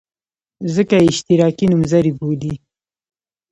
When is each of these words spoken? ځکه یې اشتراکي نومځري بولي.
ځکه 0.75 0.95
یې 1.01 1.07
اشتراکي 1.11 1.65
نومځري 1.71 2.11
بولي. 2.19 2.53